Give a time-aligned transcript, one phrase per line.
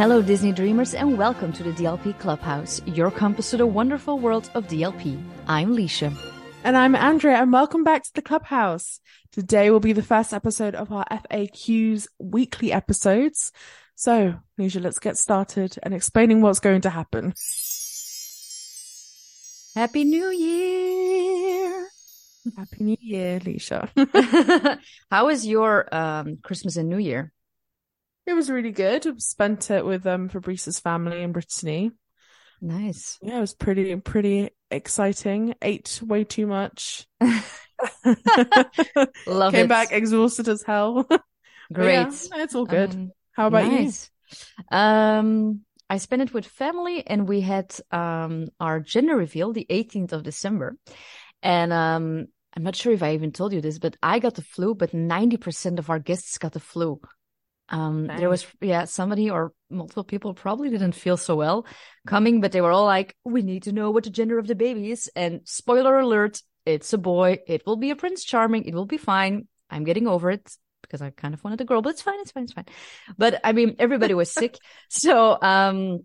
[0.00, 4.50] Hello, Disney Dreamers, and welcome to the DLP Clubhouse, your compass to the wonderful world
[4.54, 5.22] of DLP.
[5.46, 6.16] I'm Liesje.
[6.64, 8.98] And I'm Andrea, and welcome back to the Clubhouse.
[9.30, 13.52] Today will be the first episode of our FAQs weekly episodes.
[13.94, 17.34] So, Liesje, let's get started and explaining what's going to happen.
[19.74, 21.88] Happy New Year!
[22.56, 24.78] Happy New Year, Liesje.
[25.10, 27.34] How was your um, Christmas and New Year?
[28.26, 29.06] It was really good.
[29.06, 31.90] I spent it with um, Fabrice's family in Brittany.
[32.60, 33.18] Nice.
[33.22, 35.54] Yeah, it was pretty, pretty exciting.
[35.62, 37.06] Ate way too much.
[39.26, 39.68] Love Came it.
[39.68, 41.06] back exhausted as hell.
[41.72, 41.94] Great.
[41.94, 42.90] yeah, it's all good.
[42.94, 44.10] Um, How about nice.
[44.70, 50.12] Um, I spent it with family, and we had um our gender reveal the 18th
[50.12, 50.76] of December,
[51.42, 52.26] and um.
[52.52, 54.90] I'm not sure if I even told you this, but I got the flu, but
[54.90, 57.00] 90% of our guests got the flu.
[57.70, 61.66] Um, there was, yeah, somebody or multiple people probably didn't feel so well
[62.06, 64.54] coming, but they were all like, we need to know what the gender of the
[64.54, 65.10] baby is.
[65.14, 67.38] And spoiler alert, it's a boy.
[67.46, 68.64] It will be a Prince Charming.
[68.64, 69.46] It will be fine.
[69.70, 70.50] I'm getting over it
[70.82, 72.18] because I kind of wanted a girl, but it's fine.
[72.20, 72.44] It's fine.
[72.44, 72.66] It's fine.
[73.16, 74.58] But I mean, everybody was sick.
[74.88, 76.04] So, um,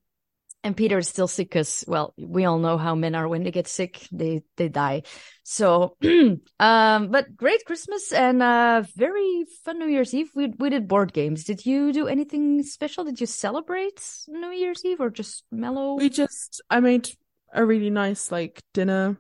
[0.66, 3.52] and Peter is still sick because, well, we all know how men are when they
[3.52, 5.04] get sick, they, they die.
[5.44, 5.96] So,
[6.60, 10.32] um, but great Christmas and, uh, very fun New Year's Eve.
[10.36, 11.44] We, we did board games.
[11.44, 13.04] Did you do anything special?
[13.04, 15.96] Did you celebrate New Year's Eve or just mellow?
[15.96, 17.10] We just, I made
[17.54, 19.18] a really nice like dinner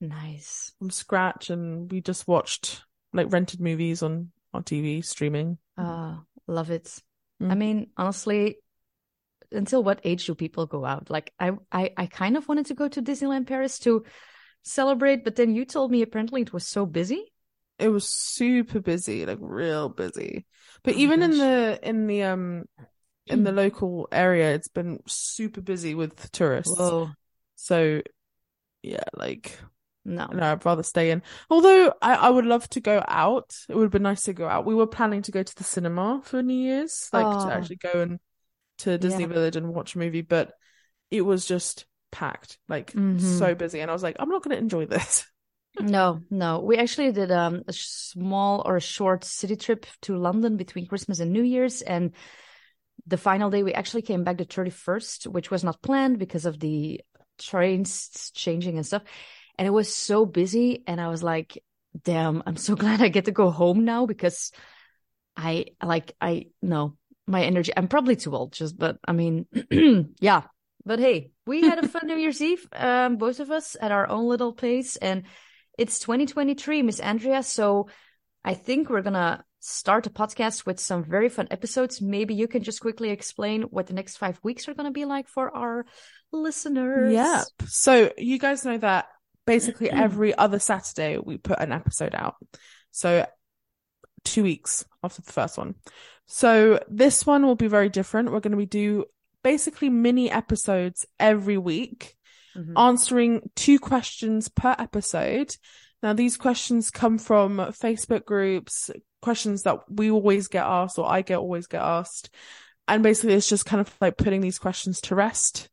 [0.00, 0.72] Nice.
[0.78, 5.58] from scratch and we just watched like rented movies on on TV streaming.
[5.76, 6.98] Uh, love it.
[7.40, 7.58] I Mm.
[7.58, 8.56] mean, honestly,
[9.52, 11.10] until what age do people go out?
[11.10, 14.04] Like, I, I, I kind of wanted to go to Disneyland Paris to
[14.62, 17.32] celebrate, but then you told me apparently it was so busy.
[17.78, 20.46] It was super busy, like real busy.
[20.82, 22.64] But Oh even in the in the um
[23.26, 26.74] in the local area, it's been super busy with tourists.
[26.78, 27.10] Whoa.
[27.56, 28.02] So
[28.82, 29.58] yeah, like
[30.04, 30.26] No.
[30.32, 31.22] no, I'd rather stay in.
[31.50, 33.54] Although I, I would love to go out.
[33.68, 34.64] It would have been nice to go out.
[34.64, 37.46] We were planning to go to the cinema for New Year's, like Oh.
[37.48, 38.20] to actually go and
[38.78, 39.28] to Disney Yeah.
[39.28, 40.52] Village and watch a movie, but
[41.10, 43.20] it was just packed, like Mhm.
[43.20, 43.80] so busy.
[43.80, 45.26] And I was like, I'm not going to enjoy this.
[45.78, 46.60] No, no.
[46.60, 51.20] We actually did um, a small or a short city trip to London between Christmas
[51.20, 51.82] and New Year's.
[51.82, 52.12] And
[53.06, 56.58] the final day, we actually came back the 31st, which was not planned because of
[56.58, 57.02] the
[57.38, 59.02] trains changing and stuff.
[59.58, 60.82] And it was so busy.
[60.86, 61.62] And I was like,
[62.04, 64.52] damn, I'm so glad I get to go home now because
[65.36, 67.72] I like, I know my energy.
[67.76, 69.46] I'm probably too old, just, but I mean,
[70.20, 70.42] yeah.
[70.84, 74.08] But hey, we had a fun New Year's Eve, um, both of us at our
[74.08, 74.96] own little pace.
[74.96, 75.24] And
[75.76, 77.42] it's 2023, Miss Andrea.
[77.42, 77.88] So
[78.44, 82.00] I think we're gonna start a podcast with some very fun episodes.
[82.00, 85.26] Maybe you can just quickly explain what the next five weeks are gonna be like
[85.26, 85.84] for our
[86.32, 87.12] listeners.
[87.12, 87.42] Yeah.
[87.66, 89.06] So you guys know that
[89.46, 92.36] basically every other Saturday we put an episode out.
[92.92, 93.26] So
[94.26, 95.74] two weeks after the first one.
[96.26, 98.30] So this one will be very different.
[98.30, 99.04] We're going to be do
[99.42, 102.16] basically mini episodes every week,
[102.56, 102.72] Mhm.
[102.76, 105.56] answering two questions per episode.
[106.02, 108.90] Now these questions come from Facebook groups,
[109.22, 112.30] questions that we always get asked or I get always get asked.
[112.88, 115.68] And basically it's just kind of like putting these questions to rest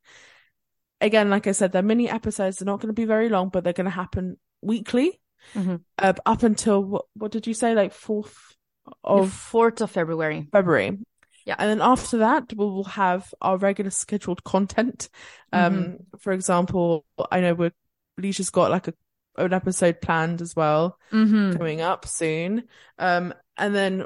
[1.01, 2.57] again, like I said, they're mini episodes.
[2.57, 5.19] They're not going to be very long, but they're going to happen weekly.
[5.55, 5.81] Mhm.
[5.97, 7.73] Uh, up until what, what did you say?
[7.75, 8.55] Like fourth
[8.85, 10.47] The of 4th of February.
[10.51, 10.97] February.
[11.45, 11.55] Yeah.
[11.59, 15.09] And then after that, we will have our regular scheduled content.
[15.51, 17.71] Um, for example, I know we're
[18.19, 18.93] Liesje's got like a
[19.35, 21.57] an episode planned as well Mm-hmm.
[21.57, 22.63] coming up soon.
[22.99, 24.05] Um, and then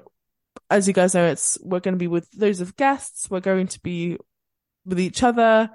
[0.70, 3.30] as you guys know, it's we're going to be with loads of guests.
[3.30, 4.18] We're going to be
[4.86, 5.70] with each other.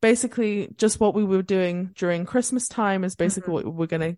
[0.00, 4.16] Basically, just what we were doing during Christmas time is basically what we're going to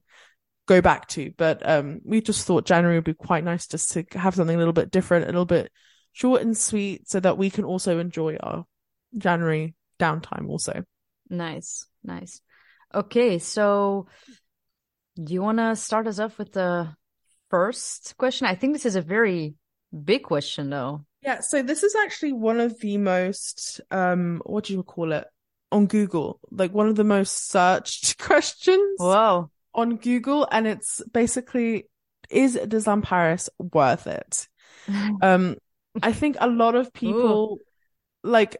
[0.67, 1.33] go back to.
[1.37, 4.59] But um, we just thought January would be quite nice just to have something a
[4.59, 5.71] little bit different, a little bit
[6.13, 8.65] short and sweet, so that we can also enjoy our
[9.17, 10.85] January downtime also.
[11.29, 12.41] Nice, nice.
[12.95, 14.07] Okay, so
[15.17, 16.95] do you want to start us off with the
[17.51, 18.47] first question?
[18.47, 19.55] I think this is a very
[20.05, 21.05] big question, though.
[21.23, 25.27] Yeah, so this is actually one of the most um what do you call it
[25.73, 26.39] on Google?
[26.51, 29.51] Like one of the most searched questions Whoa.
[29.75, 31.89] On Google and it's basically
[32.31, 34.49] is Disneyland Paris worth it?
[35.23, 35.57] Um
[36.03, 37.59] I think a lot of people
[38.23, 38.57] like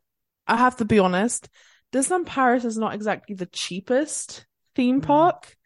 [0.47, 1.49] I have to be honest,
[1.93, 5.07] Disneyland Paris is not exactly the cheapest theme Mm.
[5.07, 5.57] park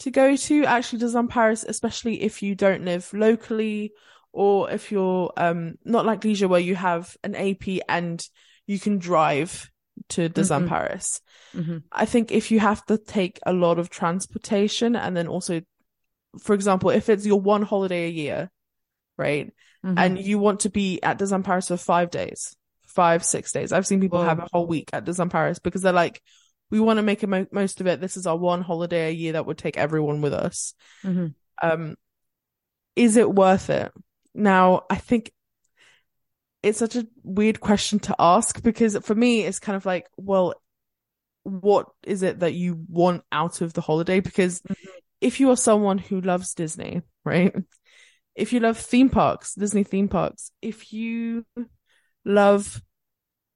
[0.00, 0.64] to go to.
[0.64, 3.92] Actually, Disneyland Paris, especially if you don't live locally
[4.32, 8.26] or if you're um not like Liesje where you have an AP and
[8.66, 9.70] you can drive
[10.08, 10.68] to Disneyland Mhm.
[10.68, 11.20] Paris.
[11.52, 15.62] hmm I think if you have to take a lot of transportation and then also,
[16.40, 18.50] for example, if it's your one holiday a year,
[19.18, 19.52] right?
[19.82, 22.56] hmm And you want to be at Disneyland Paris for five days,
[22.86, 23.72] five, six days.
[23.72, 24.26] I've seen people Whoa.
[24.26, 26.22] have a whole week at Disneyland Paris because they're like,
[26.70, 28.00] we want to make a mo- most of it.
[28.00, 30.74] This is our one holiday a year that would take everyone with us.
[31.02, 31.26] hmm
[31.60, 31.96] Um,
[32.94, 33.92] is it worth it?
[34.34, 35.32] Now, I think
[36.62, 40.54] it's such a weird question to ask because for me, it's kind of like, well,
[41.42, 44.20] what is it that you want out of the holiday?
[44.20, 44.74] Because Mhm.
[45.20, 47.54] if you are someone who loves Disney, right?
[48.34, 51.44] If you love theme parks, Disney theme parks, if you
[52.24, 52.82] love,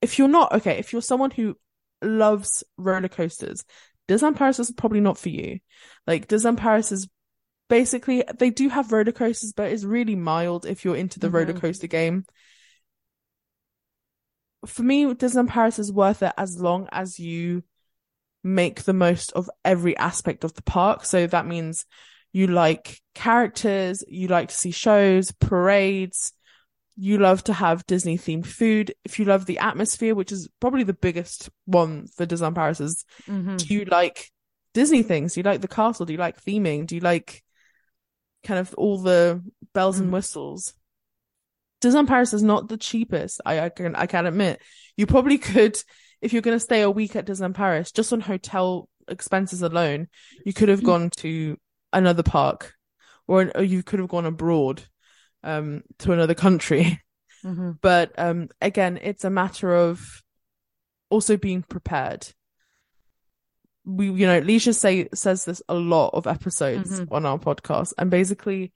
[0.00, 1.56] if you're not, okay, if you're someone who
[2.02, 3.64] loves roller coasters,
[4.08, 5.60] Disneyland Paris is probably not for you.
[6.06, 7.08] Like Disneyland Paris is
[7.68, 11.54] basically, they do have roller coasters, but it's really mild if you're into the roller
[11.54, 11.60] Mhm.
[11.60, 12.26] coaster game.
[14.66, 17.62] For me, Disneyland Paris is worth it as long as you
[18.42, 21.04] make the most of every aspect of the park.
[21.04, 21.86] So that means
[22.32, 26.32] you like characters, you like to see shows, parades,
[26.96, 28.94] you love to have Disney themed food.
[29.04, 33.04] If you love the atmosphere, which is probably the biggest one for Disneyland Paris, is
[33.26, 34.30] hmm do you like
[34.74, 35.34] Disney things?
[35.34, 36.06] Do you like the castle?
[36.06, 36.86] Do you like theming?
[36.86, 37.42] Do you like
[38.44, 40.12] kind of all the bells and Mhm.
[40.12, 40.74] whistles?
[41.84, 43.40] Disneyland Paris is not the cheapest.
[43.44, 44.60] I, I can I can admit.
[44.96, 45.76] You probably could
[46.20, 50.08] if you're going to stay a week at Disneyland Paris, just on hotel expenses alone,
[50.46, 51.58] you could have gone to
[51.92, 52.74] another park,
[53.28, 54.82] or, or you could have gone abroad,
[55.42, 57.02] um, to another country.
[57.42, 60.22] hmm But um, again, it's a matter of
[61.10, 62.26] also being prepared.
[63.84, 67.08] We, you know, Liesje say says this a lot of episodes Mhm.
[67.12, 68.72] on our podcast, and basically,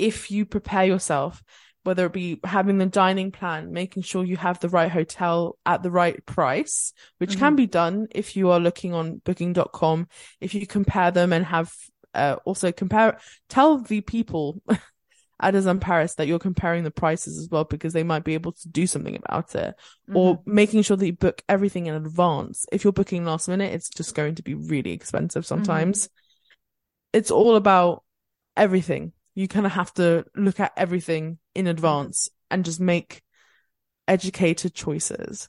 [0.00, 1.42] if you prepare yourself,
[1.84, 5.82] whether it be having the dining plan, making sure you have the right hotel at
[5.82, 7.56] the right price, which can mm-hmm.
[7.56, 10.08] be done if you are looking on booking.com,
[10.40, 11.72] if you compare them and have
[12.14, 14.60] uh, also compare, tell the people
[15.40, 18.52] at Disneyland Paris that you're comparing the prices as well because they might be able
[18.52, 19.74] to do something about it
[20.12, 20.54] or mm-hmm.
[20.54, 22.66] making sure that you book everything in advance.
[22.72, 26.06] If you're booking last minute, it's just going to be really expensive sometimes.
[26.06, 27.18] Mm-hmm.
[27.18, 28.04] It's all about
[28.56, 29.12] everything.
[29.38, 33.22] You kind of have to look at everything in advance and just make
[34.08, 35.48] educated choices.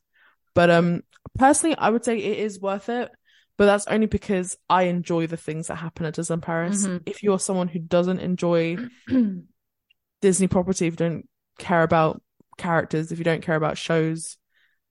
[0.53, 1.01] But um
[1.39, 3.09] personally I would say it is worth it,
[3.57, 6.85] but that's only because I enjoy the things that happen at Disneyland Paris.
[6.85, 7.01] Mhm.
[7.07, 8.77] If you're someone who doesn't enjoy
[10.21, 11.27] Disney property, if you don't
[11.57, 12.21] care about
[12.57, 14.37] characters, if you don't care about shows,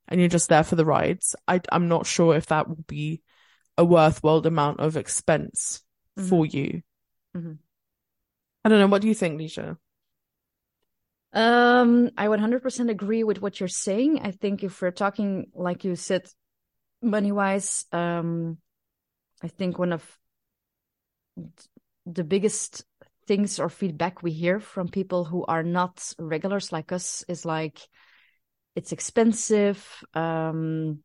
[0.08, 3.22] and you're just there for the rides, I, I'm not sure if that will be
[3.76, 5.84] a worthwhile amount of expense
[6.28, 6.82] for you.
[7.36, 7.58] Mhm.
[8.68, 8.86] I don't know.
[8.88, 9.78] What do you think, Liesje?
[11.32, 14.20] Um, I 100% agree with what you're saying.
[14.22, 16.28] I think if we're talking, like you said,
[17.00, 18.58] money wise, um,
[19.42, 20.04] I think one of
[22.04, 22.84] the biggest
[23.26, 27.80] things or feedback we hear from people who are not regulars like us is like
[28.76, 30.04] it's expensive.
[30.12, 30.98] Um,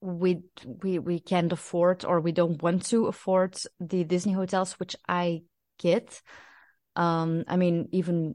[0.00, 0.42] we
[0.82, 5.42] we we can't afford or we don't want to afford the Disney hotels, which I
[5.78, 6.20] get.
[6.96, 8.34] Um, I mean, even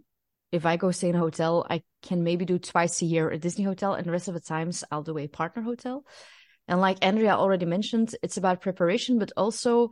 [0.51, 3.37] if I go stay in a hotel, I can maybe do twice a year a
[3.37, 6.05] Disney hotel, and the rest of the times I'll do a partner hotel.
[6.67, 9.91] And like Andrea already mentioned, it's about preparation, but also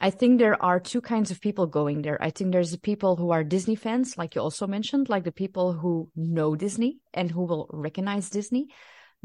[0.00, 2.22] I think there are two kinds of people going there.
[2.22, 5.32] I think there's the people who are Disney fans, like you also mentioned, like the
[5.32, 8.68] people who know Disney and who will recognize Disney.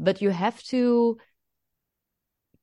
[0.00, 1.18] But you have to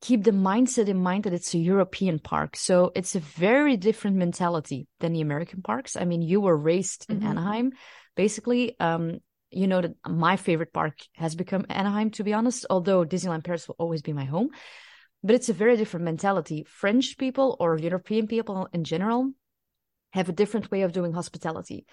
[0.01, 2.55] keep the mindset in mind that it's a European park.
[2.55, 5.95] So it's a very different mentality than the American parks.
[5.95, 7.25] I mean, you were raised in Mhm.
[7.25, 7.73] Anaheim,
[8.15, 8.79] basically.
[8.79, 9.19] Um,
[9.51, 13.67] you know that my favorite park has become Anaheim, to be honest, although Disneyland Paris
[13.67, 14.49] will always be my home.
[15.23, 16.63] But it's a very different mentality.
[16.63, 19.31] French people or European people in general
[20.13, 21.85] have a different way of doing hospitality.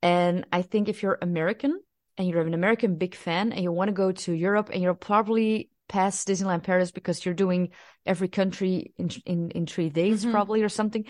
[0.00, 1.78] And I think if you're American
[2.16, 4.94] and you're an American big fan and you want to go to Europe and you're
[4.94, 7.70] probably past Disneyland Paris because you're doing
[8.06, 10.32] every country in in, in three days Mhm.
[10.32, 11.04] probably or something,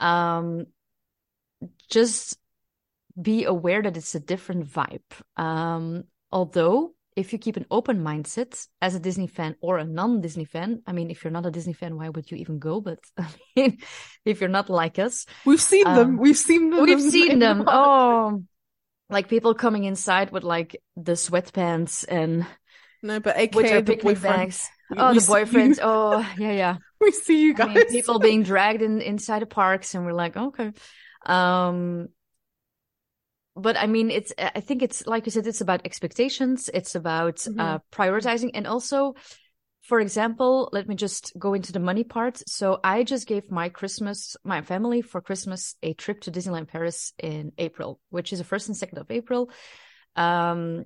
[0.00, 0.66] um,
[1.90, 2.38] just
[3.20, 5.02] be aware that it's a different vibe.
[5.36, 10.44] Um, although if you keep an open mindset as a Disney fan or a non-Disney
[10.44, 12.80] fan, I mean, if you're not a Disney fan, why would you even go?
[12.80, 13.78] But I mean,
[14.24, 16.16] if you're not like us, We've seen them.
[16.16, 16.84] Um, We've seen them.
[16.84, 17.64] we've seen them.
[17.68, 18.44] Oh,
[19.10, 22.46] like people coming inside with like the sweatpants and
[23.02, 24.68] no, but AKA their the picnic bags.
[24.90, 25.76] We- Oh, we the boyfriends.
[25.78, 26.76] you- Oh, yeah, yeah.
[27.00, 27.74] We see you I guys.
[27.76, 30.72] mean, people being dragged in inside the parks, and we're like, okay.
[31.26, 32.08] Um,
[33.56, 36.70] but I mean, it's, I think it's, like you said, it's about expectations.
[36.72, 37.58] It's about Mhm.
[37.60, 38.50] uh, prioritizing.
[38.54, 39.14] And also,
[39.82, 42.42] for example, let me just go into the money part.
[42.48, 47.12] So I just gave my Christmas, my family for Christmas, a trip to Disneyland Paris
[47.18, 49.50] in April, which is the first and second of April.
[50.16, 50.84] Um,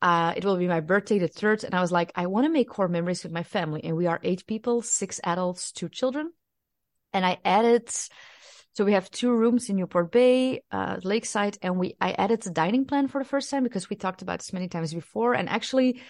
[0.00, 1.64] uh, it will be my birthday, the third.
[1.64, 3.82] And I was like, I want to make core memories with my family.
[3.84, 6.32] And we are eight people, six adults, two children.
[7.12, 7.90] And I added,
[8.74, 12.50] so we have two rooms in Newport Bay, uh, Lakeside, and we, I added the
[12.50, 15.34] dining plan for the first time because we talked about this many times before.
[15.34, 16.00] And actually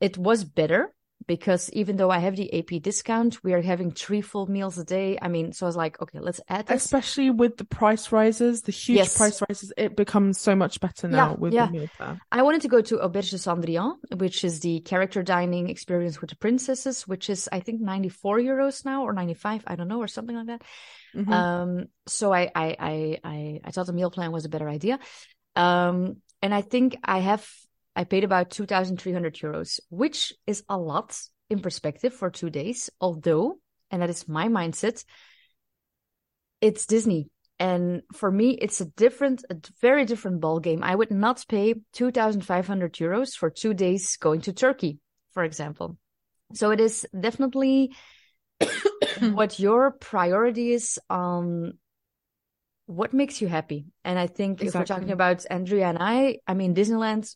[0.00, 0.92] it was better
[1.26, 4.84] because even though I have the AP discount, we are having three full meals a
[4.84, 5.18] day.
[5.20, 6.84] I mean, so I was like, okay, let's add this.
[6.84, 9.16] Especially with the price rises, the huge Yes.
[9.16, 11.66] price rises, it becomes so much better now Yeah, with yeah.
[11.66, 12.20] the meal plan.
[12.30, 16.30] I wanted to go to Auberge de Cendrillon, which is the character dining experience with
[16.30, 20.08] the princesses, which is I think 94 euros now or 95, I don't know, or
[20.08, 20.62] something like that.
[21.16, 21.32] Mhm.
[21.32, 24.98] Um, so I, I, I, I, I thought the meal plan was a better idea.
[25.56, 27.48] Um, and I think I have,
[27.96, 32.90] I paid about 2,300 euros, which is a lot in perspective for two days.
[33.00, 33.58] Although,
[33.90, 35.02] and that is my mindset,
[36.60, 37.30] it's Disney.
[37.58, 40.82] And for me, it's a different, a very different ball game.
[40.82, 44.98] I would not pay 2,500 euros for two days going to Turkey,
[45.32, 45.96] for example.
[46.52, 47.94] So it is definitely
[49.20, 51.78] what your priority is on
[52.84, 53.86] what makes you happy.
[54.04, 57.34] And I think if we're talking about Andrea and I, I mean, Disneyland,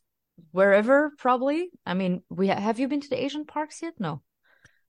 [0.52, 1.70] wherever probably.
[1.86, 3.94] I mean, we ha- have you been to the Asian parks yet?
[3.98, 4.22] No.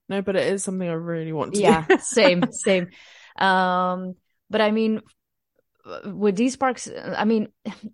[0.09, 2.89] No, but it is something I really want to Yeah, same, same.
[3.37, 4.15] Um,
[4.49, 5.01] but I mean,
[6.05, 7.47] with these parks, I mean,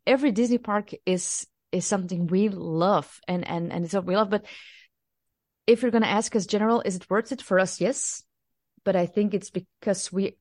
[0.08, 4.30] every Disney park is is something we love, and and and it's what we love.
[4.30, 4.46] But
[5.66, 7.80] if you're gonna ask us, general, is it worth it for us?
[7.82, 8.24] Yes,
[8.84, 10.38] but I think it's because we,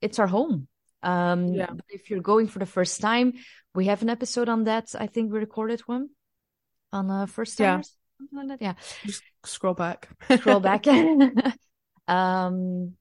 [0.00, 0.68] it's our home.
[1.02, 1.70] Um, Yeah.
[1.70, 3.34] but if you're going for the first time,
[3.74, 4.94] we have an episode on that.
[4.98, 6.10] I think we recorded one
[6.92, 7.76] on the first Yeah.
[7.76, 8.64] timers, something like that.
[8.64, 8.74] Yeah
[9.06, 10.08] Just scroll back.
[10.38, 10.86] scroll back.
[12.08, 12.92] um,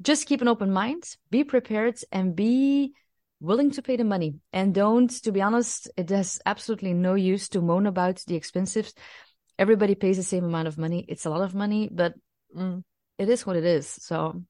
[0.00, 2.92] just keep an open mind, be prepared, and be
[3.40, 4.36] willing to pay the money.
[4.52, 8.92] And don't, to be honest, it has absolutely no use to moan about the expensives.
[9.58, 11.04] Everybody pays the same amount of money.
[11.08, 12.14] It's a lot of money, but
[12.56, 12.82] Mm.
[13.18, 13.86] it is what it is.
[13.86, 14.42] So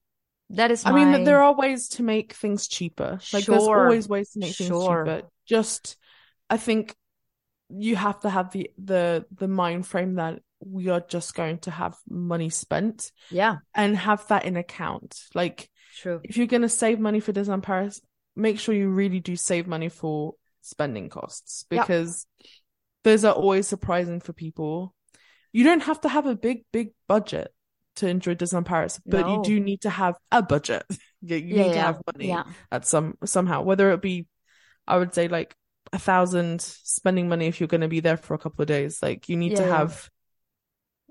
[0.51, 1.03] that is I my.
[1.11, 3.19] mean, there are ways to make things cheaper.
[3.33, 5.03] Like there's always ways to make things Sure.
[5.05, 5.27] cheaper.
[5.45, 5.97] Just,
[6.49, 6.95] I think
[7.69, 11.71] you have to have the the the mind frame that we are just going to
[11.71, 15.17] have money spent yeah, and have that in account.
[15.33, 16.19] Like true.
[16.23, 18.01] if you're going to save money for Disneyland Paris,
[18.35, 21.81] make sure you really do save money for spending costs Yep.
[21.87, 22.25] because
[23.03, 24.93] those are always surprising for people.
[25.51, 27.53] You don't have to have a big, big budget
[27.97, 30.83] to enjoy Disneyland Paris, but you do need to have a budget.
[31.21, 32.43] You, you Yeah, need to have money yeah.
[32.71, 34.25] at some somehow, whether it be,
[34.87, 35.53] I would say like
[35.93, 39.01] a thousand spending money if you're going to be there for a couple of days.
[39.01, 39.77] Like you need to Yeah, yeah.
[39.77, 40.09] have,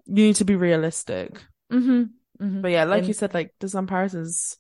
[0.07, 1.43] you need to be realistic.
[1.73, 2.03] Mm-hmm.
[2.45, 2.61] mm-hmm.
[2.61, 4.57] But yeah, like you said, like Disneyland Paris is,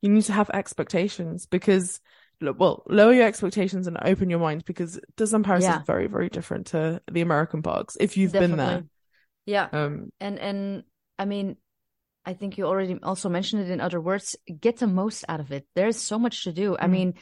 [0.00, 2.00] you need to have expectations because,
[2.40, 5.80] well, lower your expectations and open your mind because Disneyland Paris Yeah.
[5.80, 8.84] is very, very different to the American parks if you've been there.
[9.46, 9.68] Yeah.
[9.72, 10.82] Um, and and
[11.18, 11.56] i mean
[12.24, 15.50] i think you already also mentioned it in other words get the most out of
[15.50, 16.90] it there's so much to do i Mm.
[16.90, 17.14] mean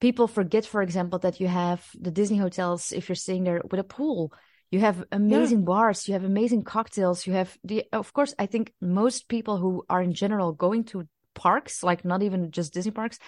[0.00, 3.80] people forget for example that you have the disney hotels if you're staying there with
[3.80, 4.32] a pool
[4.70, 8.72] you have amazing bars you have amazing cocktails you have the of course i think
[8.80, 13.18] most people who are in general going to parks like not even just disney parks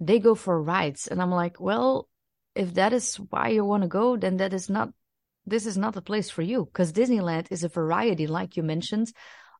[0.00, 2.08] they go for rides and i'm like well
[2.54, 4.90] if that is why you want to go then that is not
[5.46, 9.12] this is not the place for you because Disneyland is a variety, like you mentioned,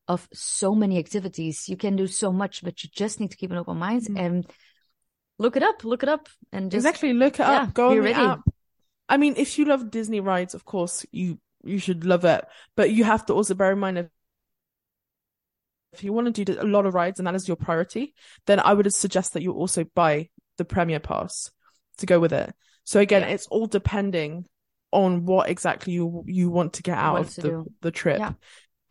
[0.09, 1.69] of so many activities.
[1.69, 4.19] You can do so much, but you just need to keep an open mind Mm.
[4.19, 4.47] and
[5.43, 7.13] look it up, look it up, and just exactly.
[7.13, 7.75] Look it yeah, up.
[7.75, 8.15] Go on the ready.
[8.15, 8.41] app.
[9.09, 12.45] I mean, if you love Disney rides, of course you you should love it,
[12.77, 14.07] but you have to also bear in mind if
[15.93, 18.15] if you want to do a lot of rides and that is your priority,
[18.47, 21.51] then I would suggest that you also buy the Premier Pass
[21.99, 22.55] to go with it.
[22.85, 23.29] So again, Yeah.
[23.29, 24.47] it's all depending
[24.91, 27.73] on what exactly you you want to get out of the do.
[27.81, 28.19] the trip.
[28.19, 28.33] Yeah.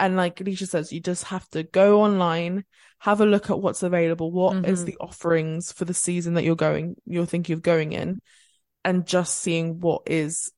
[0.02, 2.66] And like Alicia says, you just have to go online,
[2.98, 4.86] have a look at what's available, What is Mhm.
[4.88, 8.20] the offerings for the season that you're going, you're thinking of going in,
[8.84, 10.52] and just seeing what is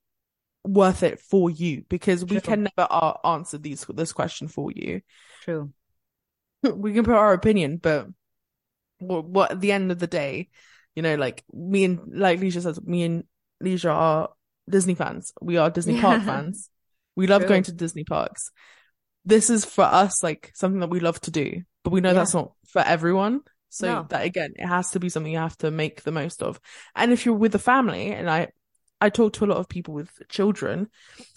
[0.64, 2.40] worth it for you because we True.
[2.40, 5.02] can never uh, answer these this question for you.
[5.42, 5.74] True.
[6.64, 8.08] We can put our opinion, but
[9.00, 10.48] what, what at the end of the day,
[10.96, 13.24] you know, like me and like Liesje says, me and
[13.62, 14.30] Liesje are
[14.70, 15.34] Disney fans.
[15.42, 16.70] We are Disney park fans.
[17.18, 17.50] We love True.
[17.50, 18.50] going to Disney parks.
[19.26, 22.14] This is for us like something that we love to do, but we know Yeah.
[22.16, 23.42] that's not for everyone.
[23.70, 24.06] So No.
[24.10, 26.60] that again, it has to be something you have to make the most of.
[26.96, 28.50] And if you're with a family, and I
[29.02, 30.88] I talk to a lot of people with children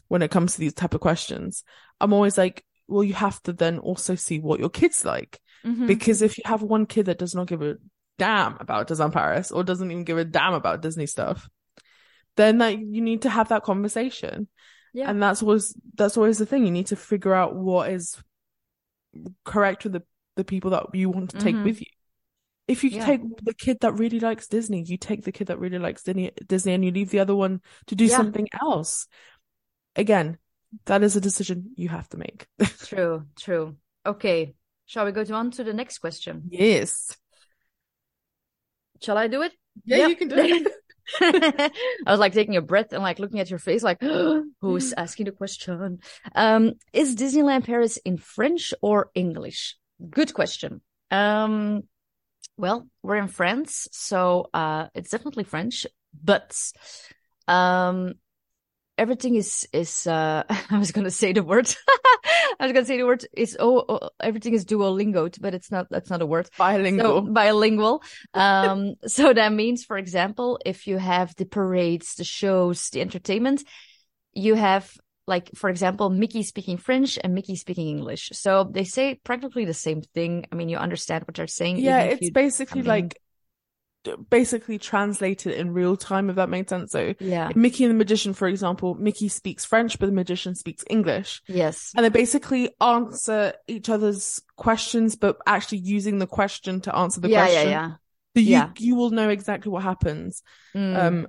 [0.07, 1.65] when it comes to these type of questions.
[2.01, 5.41] I'm always like, well, you have to then also see what your kid's like.
[5.65, 5.89] Mhm.
[5.89, 7.79] Because if you have one kid that does not give a
[8.19, 11.49] damn about Disneyland Paris or doesn't even give a damn about Disney stuff,
[12.37, 14.47] then that you need to have that conversation.
[14.97, 15.11] Yeah.
[15.11, 16.65] And that's always that's always the thing.
[16.65, 18.17] You need to figure out what is
[19.45, 20.03] correct with the,
[20.37, 21.65] the people that you want to take Mhm.
[21.65, 21.87] with you.
[22.67, 23.05] If you Yeah.
[23.05, 26.31] take the kid that really likes Disney, you take the kid that really likes Disney,
[26.47, 28.17] Disney and you leave the other one to do Yeah.
[28.17, 29.07] something else.
[29.97, 30.39] Again,
[30.87, 32.47] that is a decision you have to make.
[32.89, 33.77] True, true.
[34.07, 34.55] Okay.
[34.87, 36.45] Shall we go to on to the next question?
[36.51, 37.17] yes.
[39.03, 39.53] Shall I do it?
[39.85, 40.09] Yeah, Yep.
[40.09, 40.73] you can do it.
[41.21, 41.71] I
[42.07, 44.03] was like taking a breath and like looking at your face, like,
[44.61, 46.01] who's asking the question?
[46.35, 49.77] Um, is Disneyland Paris in French or English?
[50.11, 50.81] Good question.
[51.11, 51.85] Um,
[52.57, 55.87] well, we're in France, so uh, it's definitely French,
[56.23, 56.57] but
[57.47, 58.15] um,
[58.99, 61.67] everything is is uh, I was gonna say the word.
[62.59, 65.89] I was gonna say the word is oh, oh everything is Duolingo, but it's not.
[65.91, 66.47] That's not a word.
[66.47, 67.23] So Bilingual.
[67.23, 68.03] bilingual.
[68.35, 73.63] Um, so that means, for example, if you have the parades, the shows, the entertainment,
[74.33, 74.91] you have
[75.27, 78.31] like, for example, Mickey speaking French and Mickey speaking English.
[78.33, 80.47] So they say practically the same thing.
[80.53, 81.79] I mean, you understand what they're saying.
[81.79, 83.21] yeah, it's basically like
[84.31, 86.93] basically translated in real time, if that made sense.
[86.93, 90.85] So yeah, Mickey and the Magician, for example, Mickey speaks French, but the Magician speaks
[90.89, 91.43] English.
[91.49, 97.21] yes, And they basically answer each other's questions, but actually using the question to answer
[97.21, 97.71] the yeah, question.
[97.71, 97.91] yeah, yeah.
[98.35, 98.71] So you, Yeah.
[98.79, 100.43] you will know exactly what happens.
[100.75, 101.27] Mm, Um,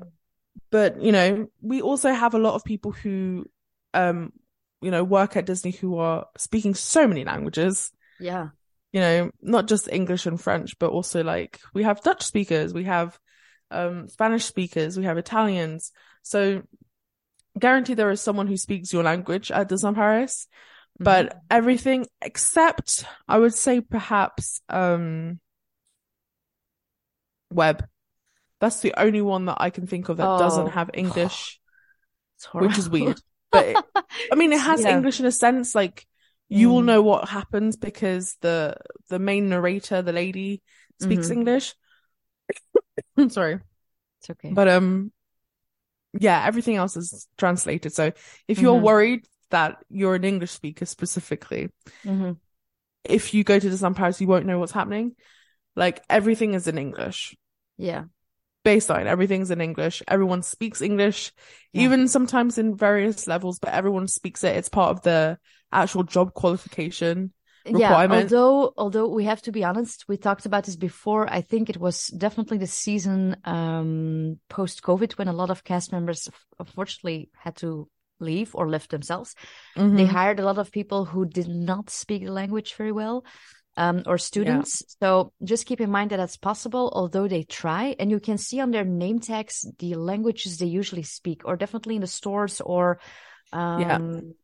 [0.70, 3.46] but you know, we also have a lot of people who,
[3.94, 4.34] um,
[4.82, 7.92] you know, work at Disney who are speaking so many languages.
[8.20, 8.50] yeah,
[8.94, 12.86] You know, not just English and French, but also like we have Dutch speakers, we
[12.86, 13.20] have
[13.70, 15.92] um Spanish speakers, we have Italians.
[16.24, 16.64] So
[17.60, 20.48] guarantee there is someone who speaks your language at Disneyland Paris.
[21.00, 21.04] Mhm.
[21.04, 25.40] But everything except I would say perhaps um
[27.52, 27.86] web.
[28.60, 30.38] That's the only one that I can think of that Oh.
[30.40, 31.60] doesn't have English,
[32.54, 33.20] which is weird.
[33.52, 33.78] But it,
[34.32, 34.96] I mean, it has Yeah.
[34.96, 35.76] English in a sense.
[35.76, 36.08] Like
[36.50, 36.86] you will Mm.
[36.86, 38.76] know what happens because the
[39.10, 40.62] the main narrator, the lady,
[41.00, 41.32] speaks Mhm.
[41.32, 41.76] English.
[43.30, 43.60] Sorry,
[44.22, 44.52] It's okay.
[44.54, 45.12] but um,
[46.20, 47.94] yeah, everything else is translated.
[47.94, 48.12] So
[48.48, 48.84] if you're Mhm.
[48.84, 51.70] worried that you're an English speaker specifically,
[52.04, 52.38] Mhm.
[53.04, 55.16] if you go to Disneyland Paris, you won't know what's happening.
[55.76, 57.36] Like everything is in English.
[57.78, 58.06] Yeah,
[58.66, 60.02] Baseline, everything's in English.
[60.08, 61.32] Everyone speaks English,
[61.72, 61.84] Yeah.
[61.84, 64.56] even sometimes in various levels, but everyone speaks it.
[64.56, 65.38] It's part of the
[65.72, 67.34] actual job qualification.
[67.70, 71.28] Yeah, although although we have to be honest, we talked about this before.
[71.30, 75.92] I think it was definitely the season um post COVID when a lot of cast
[75.92, 79.36] members unfortunately had to leave or left themselves.
[79.92, 80.14] They Mhm.
[80.16, 83.26] hired a lot of people who did not speak the language very well.
[83.76, 84.84] Um, or students.
[85.00, 87.96] So just keep in mind that that's possible, although they try.
[88.00, 91.96] And you can see on their name tags the languages they usually speak, or definitely
[91.96, 93.00] in the stores or
[93.54, 94.00] um Yeah.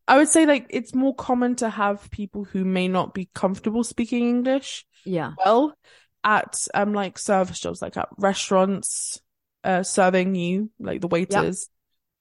[0.08, 3.84] I would say like it's more common to have people who may not be comfortable
[3.84, 5.34] speaking English yeah.
[5.38, 5.76] well
[6.24, 9.20] at um like service jobs, like at restaurants,
[9.63, 11.68] uh serving you, like the waiters,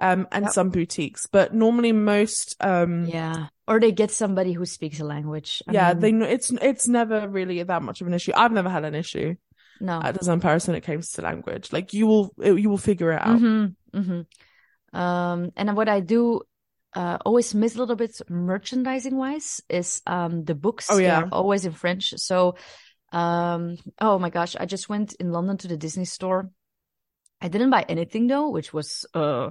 [0.00, 0.52] um and Yep.
[0.52, 1.26] some boutiques.
[1.30, 3.46] But normally most um Yeah.
[3.68, 5.62] Or they get somebody who speaks a language.
[5.68, 8.32] I yeah, mean, they it's it's never really that much of an issue.
[8.34, 9.36] I've never had an issue
[9.80, 10.00] no.
[10.02, 11.72] at Disneyland Paris when it comes to language.
[11.72, 13.38] Like you will you will figure it out.
[13.38, 14.98] Mm-hmm, mm-hmm.
[14.98, 16.42] Um, and what I do
[16.94, 20.88] uh, always miss a little bit merchandising wise is um, the books.
[20.90, 21.22] Oh, yeah.
[21.22, 22.14] are always in French.
[22.16, 22.56] So,
[23.12, 26.50] um, oh my gosh, I just went in London to the Disney store.
[27.40, 29.50] I didn't buy anything though, which was uh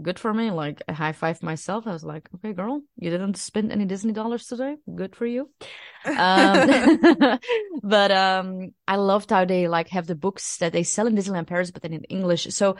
[0.00, 0.50] good for me.
[0.50, 1.86] Like I high five myself.
[1.86, 4.76] I was like, okay, girl, you didn't spend any Disney dollars today.
[4.94, 5.50] Good for you.
[6.04, 7.40] Um,
[7.82, 11.46] but um, I loved how they like have the books that they sell in Disneyland
[11.46, 12.46] Paris, but then in English.
[12.54, 12.76] So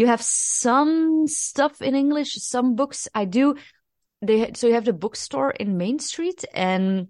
[0.00, 3.06] you have some stuff in English, some books.
[3.14, 3.56] I do.
[4.22, 7.08] They so you have the bookstore in Main Street, and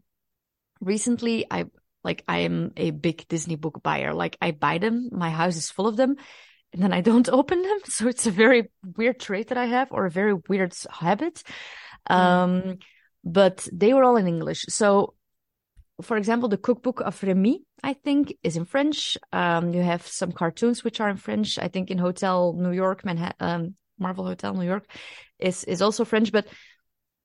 [0.80, 1.66] recently I
[2.02, 4.12] like I am a big Disney book buyer.
[4.12, 5.08] Like I buy them.
[5.12, 6.16] My house is full of them.
[6.72, 7.78] And then I don't open them.
[7.84, 11.44] So it's a very weird trait that I have or a very weird habit.
[12.08, 12.78] Um,
[13.22, 14.64] but they were all in English.
[14.68, 15.14] So
[16.02, 19.16] for example, the cookbook of Remy, I think, is in French.
[19.32, 21.58] Um, you have some cartoons which are in French.
[21.58, 24.86] I think in Hotel New York, Manhattan, um, Marvel Hotel New York,
[25.38, 26.32] is is also French.
[26.32, 26.46] But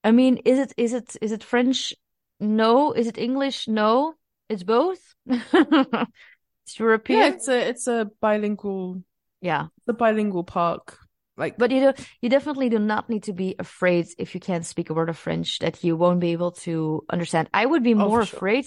[0.03, 1.93] I mean, is it is it is it French?
[2.39, 2.93] No.
[2.93, 3.67] Is it English?
[3.67, 4.15] No.
[4.49, 4.99] It's both.
[5.27, 7.19] it's European.
[7.19, 9.01] Yeah, it's a it's a bilingual
[9.41, 9.67] Yeah.
[9.85, 10.97] the bilingual park.
[11.37, 14.65] Like, But you do, you definitely do not need to be afraid if you can't
[14.65, 17.49] speak a word of French that you won't be able to understand.
[17.53, 18.37] I would be Oh, more sure.
[18.37, 18.65] afraid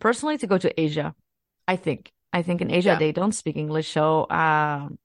[0.00, 1.14] personally to go to Asia.
[1.68, 2.12] I think.
[2.32, 2.98] I think in Asia Yeah.
[2.98, 4.98] they don't speak English, so um,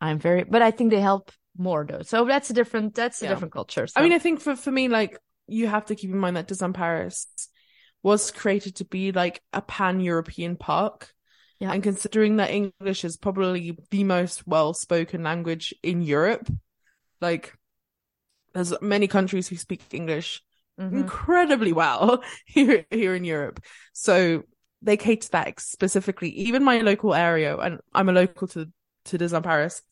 [0.00, 0.44] I'm very.
[0.44, 2.02] But I think they help more though.
[2.02, 2.94] So that's a different.
[2.94, 3.30] That's a Yeah.
[3.30, 3.86] different culture.
[3.96, 6.48] I mean, I think for, for me, like, you have to keep in mind that
[6.48, 7.26] Disneyland Paris
[8.02, 11.12] was created to be like a pan-European park.
[11.62, 11.72] Yeah.
[11.72, 16.50] And considering that English is probably the most well-spoken language in Europe,
[17.20, 17.54] like,
[18.52, 20.42] there's many countries who speak English
[20.80, 20.92] Mhm.
[21.02, 23.60] incredibly well here here in Europe.
[23.92, 24.42] So
[24.80, 26.30] they cater that specifically.
[26.30, 28.66] Even my local area, and I'm a local to
[29.04, 29.82] to Disneyland Paris.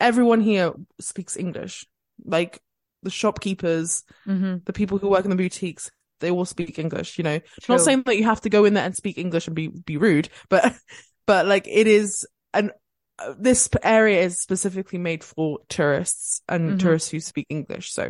[0.00, 1.84] Everyone here speaks English.
[2.24, 2.58] Like
[3.02, 4.64] the shopkeepers, Mhm.
[4.64, 7.18] the people who work in the boutiques, they all speak English.
[7.18, 7.74] You know, True.
[7.74, 9.98] not saying that you have to go in there and speak English and be be
[9.98, 10.62] rude, but
[11.28, 12.72] but like it is an
[13.20, 16.80] uh, this area is specifically made for tourists and Mhm.
[16.80, 17.92] tourists who speak English.
[17.92, 18.04] So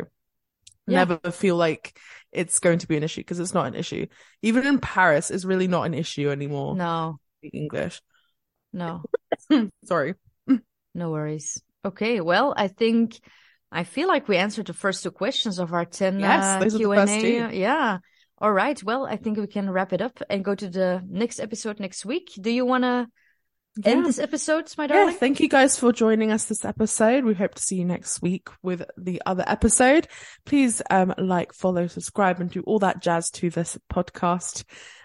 [0.87, 1.05] Yeah.
[1.05, 1.99] never feel like
[2.31, 4.07] it's going to be an issue because it's not an issue.
[4.41, 6.77] Even in Paris, it's really not an issue anymore.
[6.77, 8.01] No, Speak English.
[8.73, 9.03] no,
[9.83, 10.15] Sorry.
[10.95, 11.61] no worries.
[11.83, 13.19] Okay, well, I think
[13.71, 16.75] I feel like we answered the first two questions of our ten Yes, uh, those
[16.75, 17.09] are the Q and.
[17.09, 17.55] A.
[17.57, 17.97] Yeah.
[18.41, 18.81] All right.
[18.83, 22.05] Well, I think we can wrap it up and go to the next episode next
[22.05, 22.31] week.
[22.39, 23.07] Do you want to
[23.83, 25.13] end this episode, my darling?
[25.13, 27.25] Yeah, thank you guys for joining us this episode.
[27.25, 30.07] We hope to see you next week with the other episode.
[30.45, 34.63] Please um like, follow, subscribe, and do all that jazz to this podcast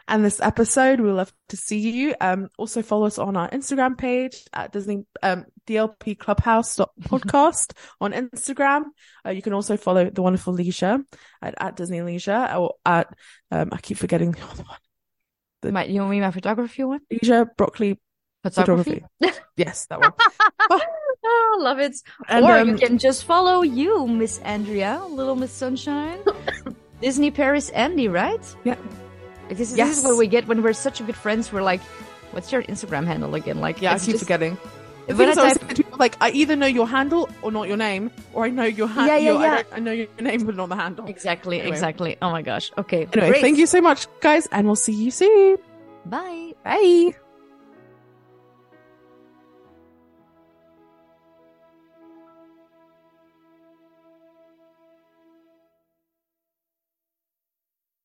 [0.09, 1.01] and this episode.
[1.01, 2.15] We'll love to see you.
[2.21, 8.13] Um also follow us on our Instagram page at Disney um DLP Clubhouse podcast on
[8.13, 8.85] Instagram.
[9.25, 11.05] Uh, you can also follow the wonderful Liesje
[11.43, 13.09] at, at Disney Liesje or at
[13.51, 15.73] um I keep forgetting the other one.
[15.73, 17.01] My, you want me my photography one?
[17.11, 17.99] Liesje Brockley
[18.43, 19.05] Photography.
[19.21, 19.41] Photography.
[19.57, 20.13] Yes, that one.
[21.25, 21.95] oh, love it.
[22.29, 26.19] And, or um, you can just follow you, Miss Andrea, Little Miss Sunshine,
[27.01, 28.45] Disney Paris Andi, right?
[28.65, 28.77] Yeah.
[29.57, 31.53] This is, this is what we get when we're such good friends.
[31.53, 31.81] We're like,
[32.33, 33.61] what's your Instagram handle again?
[33.61, 34.59] Like, Yeah, I keep just- forgetting.
[35.07, 38.11] The When I type- people, like, I either know your handle or not your name,
[38.33, 39.07] or I know your handle.
[39.07, 39.63] Yeah, yeah, your, yeah.
[39.71, 41.07] I, I know your name, but not the handle.
[41.07, 41.75] Exactly, Anyway.
[41.77, 42.17] exactly.
[42.23, 42.73] Oh my gosh.
[42.79, 43.07] Okay.
[43.13, 43.43] Anyway, great.
[43.43, 45.59] thank you so much, guys, and we'll see you soon.
[46.07, 46.53] Bye.
[46.65, 47.15] Bye.